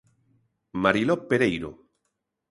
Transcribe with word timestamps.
Mariló 0.83 1.15
Pereiro. 1.29 1.71